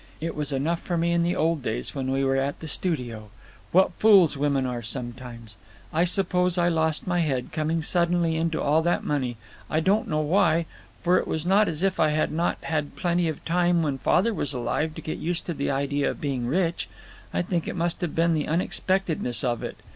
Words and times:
"It 0.19 0.35
was 0.35 0.51
enough 0.51 0.81
for 0.81 0.97
me 0.97 1.11
in 1.11 1.21
the 1.21 1.35
old 1.35 1.61
days 1.61 1.93
when 1.93 2.09
we 2.09 2.23
were 2.23 2.35
at 2.35 2.59
the 2.59 2.67
studio. 2.67 3.29
What 3.71 3.93
fools 3.93 4.35
women 4.35 4.65
are 4.65 4.81
sometimes! 4.81 5.57
I 5.93 6.05
suppose 6.05 6.57
I 6.57 6.69
lost 6.69 7.05
my 7.05 7.19
head, 7.19 7.51
coming 7.51 7.83
suddenly 7.83 8.35
into 8.35 8.59
all 8.59 8.81
that 8.81 9.03
money—I 9.03 9.79
don't 9.79 10.07
know 10.07 10.21
why; 10.21 10.65
for 11.03 11.19
it 11.19 11.27
was 11.27 11.45
not 11.45 11.67
as 11.67 11.83
if 11.83 11.99
I 11.99 12.09
had 12.09 12.31
not 12.31 12.57
had 12.63 12.95
plenty 12.95 13.27
of 13.29 13.45
time, 13.45 13.83
when 13.83 13.99
father 13.99 14.33
was 14.33 14.53
alive, 14.53 14.95
to 14.95 15.01
get 15.01 15.19
used 15.19 15.45
to 15.45 15.53
the 15.53 15.69
idea 15.69 16.09
of 16.09 16.19
being 16.19 16.47
rich. 16.47 16.89
I 17.31 17.43
think 17.43 17.67
it 17.67 17.75
must 17.75 18.01
have 18.01 18.15
been 18.15 18.33
the 18.33 18.47
unexpectedness 18.47 19.43
of 19.43 19.61
it. 19.61 19.77